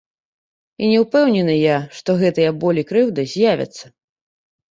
[0.83, 3.85] І не ўпэўнены я, што гэтыя боль і крыўда з'явяцца.